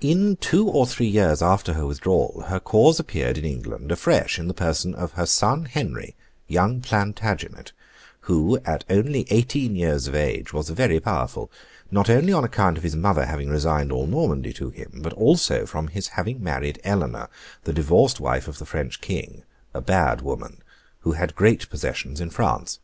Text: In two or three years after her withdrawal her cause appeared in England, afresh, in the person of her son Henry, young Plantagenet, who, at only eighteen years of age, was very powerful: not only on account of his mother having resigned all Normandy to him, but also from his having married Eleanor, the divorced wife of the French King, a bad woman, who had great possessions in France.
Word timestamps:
In 0.00 0.34
two 0.34 0.66
or 0.68 0.84
three 0.84 1.06
years 1.06 1.40
after 1.40 1.74
her 1.74 1.86
withdrawal 1.86 2.42
her 2.48 2.58
cause 2.58 2.98
appeared 2.98 3.38
in 3.38 3.44
England, 3.44 3.92
afresh, 3.92 4.36
in 4.36 4.48
the 4.48 4.52
person 4.52 4.96
of 4.96 5.12
her 5.12 5.26
son 5.26 5.66
Henry, 5.66 6.16
young 6.48 6.80
Plantagenet, 6.80 7.70
who, 8.22 8.58
at 8.64 8.82
only 8.90 9.28
eighteen 9.30 9.76
years 9.76 10.08
of 10.08 10.14
age, 10.16 10.52
was 10.52 10.70
very 10.70 10.98
powerful: 10.98 11.52
not 11.88 12.10
only 12.10 12.32
on 12.32 12.42
account 12.42 12.76
of 12.78 12.82
his 12.82 12.96
mother 12.96 13.26
having 13.26 13.48
resigned 13.48 13.92
all 13.92 14.08
Normandy 14.08 14.52
to 14.54 14.70
him, 14.70 14.98
but 15.04 15.12
also 15.12 15.66
from 15.66 15.86
his 15.86 16.08
having 16.08 16.42
married 16.42 16.80
Eleanor, 16.82 17.28
the 17.62 17.72
divorced 17.72 18.18
wife 18.18 18.48
of 18.48 18.58
the 18.58 18.66
French 18.66 19.00
King, 19.00 19.44
a 19.72 19.80
bad 19.80 20.20
woman, 20.20 20.64
who 21.02 21.12
had 21.12 21.36
great 21.36 21.70
possessions 21.70 22.20
in 22.20 22.28
France. 22.30 22.80